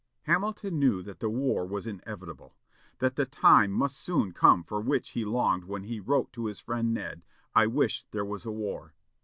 Hamilton 0.23 0.79
knew 0.79 1.03
that 1.03 1.19
the 1.19 1.29
war 1.29 1.63
was 1.63 1.85
inevitable; 1.85 2.57
that 2.97 3.17
the 3.17 3.25
time 3.27 3.69
must 3.71 3.99
soon 3.99 4.31
come 4.31 4.63
for 4.63 4.81
which 4.81 5.09
he 5.11 5.23
longed 5.23 5.65
when 5.65 5.83
he 5.83 5.99
wrote 5.99 6.33
to 6.33 6.47
his 6.47 6.59
friend 6.59 6.91
Ned, 6.91 7.21
"I 7.53 7.67
wish 7.67 8.07
there 8.09 8.25
was 8.25 8.43
a 8.43 8.51
war." 8.51 8.95